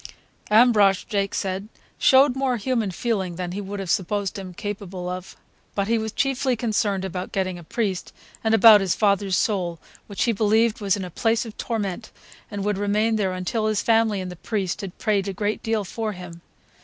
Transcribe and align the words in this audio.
Ambrosch, 0.49 1.03
Jake 1.03 1.35
said, 1.35 1.67
showed 1.99 2.35
more 2.35 2.57
human 2.57 2.89
feeling 2.89 3.35
than 3.35 3.51
he 3.51 3.61
would 3.61 3.79
have 3.79 3.91
supposed 3.91 4.39
him 4.39 4.51
capable 4.51 5.07
of; 5.07 5.37
but 5.75 5.87
he 5.87 5.99
was 5.99 6.11
chiefly 6.11 6.55
concerned 6.55 7.05
about 7.05 7.31
getting 7.31 7.59
a 7.59 7.63
priest, 7.63 8.11
and 8.43 8.55
about 8.55 8.81
his 8.81 8.95
father's 8.95 9.37
soul, 9.37 9.77
which 10.07 10.23
he 10.23 10.31
believed 10.31 10.81
was 10.81 10.97
in 10.97 11.05
a 11.05 11.11
place 11.11 11.45
of 11.45 11.55
torment 11.55 12.09
and 12.49 12.65
would 12.65 12.79
remain 12.79 13.15
there 13.15 13.33
until 13.33 13.67
his 13.67 13.83
family 13.83 14.19
and 14.19 14.31
the 14.31 14.35
priest 14.37 14.81
had 14.81 14.97
prayed 14.97 15.27
a 15.27 15.33
great 15.33 15.61
deal 15.61 15.83
for 15.83 16.13
him. 16.13 16.41